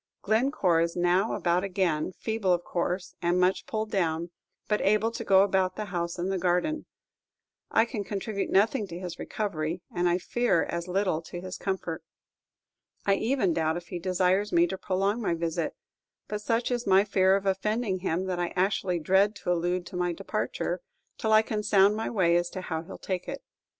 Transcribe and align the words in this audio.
Glencore 0.23 0.81
is 0.81 0.95
now 0.95 1.33
about 1.33 1.63
again, 1.63 2.11
feeble 2.13 2.51
of 2.53 2.63
course, 2.63 3.13
and 3.21 3.39
much 3.39 3.67
pulled 3.67 3.91
down, 3.91 4.31
but 4.67 4.81
able 4.81 5.11
to 5.11 5.23
go 5.23 5.43
about 5.43 5.75
the 5.75 5.85
house 5.93 6.17
and 6.17 6.31
the 6.31 6.39
garden. 6.39 6.87
I 7.69 7.85
can 7.85 8.03
contribute 8.03 8.49
nothing 8.49 8.87
to 8.87 8.97
his 8.97 9.19
recovery, 9.19 9.83
and 9.93 10.09
I 10.09 10.17
fear 10.17 10.63
as 10.63 10.87
little 10.87 11.21
to 11.21 11.41
his 11.41 11.55
comfort. 11.59 12.03
I 13.05 13.13
even 13.13 13.53
doubt 13.53 13.77
if 13.77 13.89
he 13.89 13.99
desires 13.99 14.51
me 14.51 14.65
to 14.69 14.75
prolong 14.79 15.21
my 15.21 15.35
visit; 15.35 15.75
but 16.27 16.41
such 16.41 16.71
is 16.71 16.87
my 16.87 17.03
fear 17.03 17.35
of 17.35 17.45
offending 17.45 17.99
him, 17.99 18.25
that 18.25 18.39
I 18.39 18.53
actually 18.55 18.97
dread 18.97 19.35
to 19.35 19.53
allude 19.53 19.85
to 19.85 19.95
my 19.95 20.13
departure, 20.13 20.81
till 21.19 21.31
I 21.31 21.43
can 21.43 21.61
sound 21.61 21.95
my 21.95 22.09
way 22.09 22.35
as 22.37 22.49
to 22.57 22.61
how 22.61 22.81
he 22.81 22.91
'll 22.91 22.97
take 22.97 23.27
it. 23.27 23.43